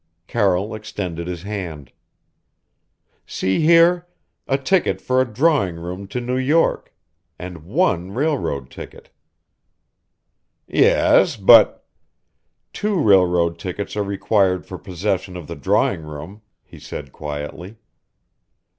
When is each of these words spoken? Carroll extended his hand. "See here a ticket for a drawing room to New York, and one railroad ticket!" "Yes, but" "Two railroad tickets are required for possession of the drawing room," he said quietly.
Carroll 0.25 0.73
extended 0.73 1.27
his 1.27 1.43
hand. 1.43 1.91
"See 3.27 3.59
here 3.63 4.07
a 4.47 4.57
ticket 4.57 4.99
for 4.99 5.21
a 5.21 5.31
drawing 5.31 5.75
room 5.75 6.07
to 6.07 6.19
New 6.19 6.37
York, 6.39 6.91
and 7.37 7.65
one 7.65 8.09
railroad 8.09 8.71
ticket!" 8.71 9.11
"Yes, 10.65 11.37
but" 11.37 11.85
"Two 12.73 12.99
railroad 12.99 13.59
tickets 13.59 13.95
are 13.95 14.01
required 14.01 14.65
for 14.65 14.79
possession 14.79 15.37
of 15.37 15.45
the 15.45 15.55
drawing 15.55 16.01
room," 16.01 16.41
he 16.63 16.79
said 16.79 17.11
quietly. 17.11 17.77